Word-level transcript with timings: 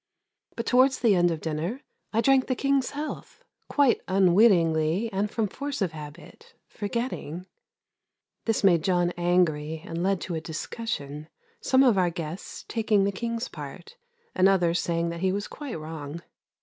But 0.55 0.65
towards 0.65 0.97
the 0.97 1.13
end 1.13 1.29
of 1.29 1.41
dinner, 1.41 1.81
I 2.11 2.21
drank 2.21 2.47
the 2.47 2.55
King's 2.55 2.89
health, 2.89 3.43
quite 3.69 4.01
unwittingly 4.07 5.13
and 5.13 5.29
from 5.29 5.47
force 5.47 5.79
of 5.79 5.91
habit, 5.91 6.55
forgetting 6.67 7.45
This 8.45 8.63
made 8.63 8.83
John 8.83 9.11
angry 9.15 9.83
and 9.85 10.01
led 10.01 10.19
to 10.21 10.33
a 10.33 10.41
discussion, 10.41 11.29
some 11.61 11.83
of 11.83 11.99
our 11.99 12.09
guests 12.09 12.65
taking 12.67 13.03
the 13.03 13.11
King's 13.11 13.47
part 13.47 13.95
and 14.33 14.49
others 14.49 14.79
saying 14.79 15.09
that 15.09 15.19
he 15.19 15.31
was 15.31 15.47
quite 15.47 15.79
wrong. 15.79 16.23